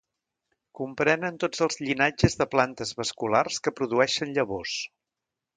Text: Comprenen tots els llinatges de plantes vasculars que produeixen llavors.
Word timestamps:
Comprenen 0.79 1.37
tots 1.43 1.61
els 1.67 1.77
llinatges 1.83 2.37
de 2.41 2.49
plantes 2.55 2.97
vasculars 3.03 3.63
que 3.67 3.77
produeixen 3.81 4.37
llavors. 4.39 4.75